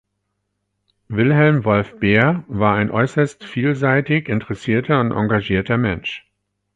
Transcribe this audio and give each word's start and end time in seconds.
Wilhelm 1.09 1.63
Wolff 1.63 1.99
Beer 1.99 2.43
war 2.47 2.73
ein 2.73 2.89
äußerst 2.89 3.43
vielseitig 3.43 4.29
interessierter 4.29 4.99
und 4.99 5.11
engagierter 5.11 5.77
Mensch. 5.77 6.25